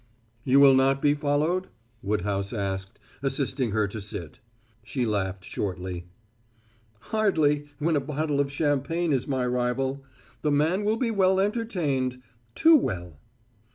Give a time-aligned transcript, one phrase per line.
[0.43, 1.67] "You will not be followed?"
[2.01, 4.39] Woodhouse asked, assisting her to sit.
[4.83, 6.07] She laughed shortly.
[7.13, 10.03] "Hardly, when a bottle of champagne is my rival.
[10.41, 12.19] The man will be well entertained
[12.55, 13.19] too well."